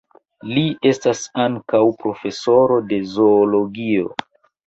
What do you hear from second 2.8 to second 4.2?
de zoologio.